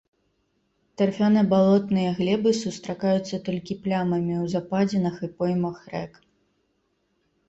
[0.99, 6.17] Тарфяна-балотныя глебы сустракаюцца толькі плямамі ў западзінах і поймах рэк.